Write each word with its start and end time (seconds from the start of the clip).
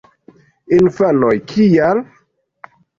Infanoj: 0.77 1.31
"Kial???" 1.53 2.05